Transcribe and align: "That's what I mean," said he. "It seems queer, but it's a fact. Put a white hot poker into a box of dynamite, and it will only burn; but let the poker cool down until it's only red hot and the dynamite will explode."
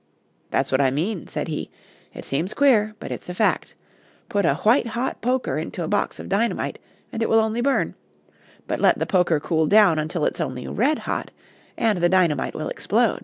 "That's 0.49 0.71
what 0.71 0.81
I 0.81 0.89
mean," 0.89 1.27
said 1.27 1.47
he. 1.47 1.69
"It 2.11 2.25
seems 2.25 2.55
queer, 2.55 2.95
but 2.99 3.11
it's 3.11 3.29
a 3.29 3.35
fact. 3.35 3.75
Put 4.29 4.47
a 4.47 4.55
white 4.55 4.87
hot 4.87 5.21
poker 5.21 5.59
into 5.59 5.83
a 5.83 5.87
box 5.87 6.19
of 6.19 6.27
dynamite, 6.27 6.79
and 7.11 7.21
it 7.21 7.29
will 7.29 7.37
only 7.37 7.61
burn; 7.61 7.93
but 8.65 8.79
let 8.81 8.97
the 8.97 9.05
poker 9.05 9.39
cool 9.39 9.67
down 9.67 9.99
until 9.99 10.25
it's 10.25 10.41
only 10.41 10.67
red 10.67 10.97
hot 11.05 11.29
and 11.77 11.99
the 11.99 12.09
dynamite 12.09 12.55
will 12.55 12.69
explode." 12.69 13.19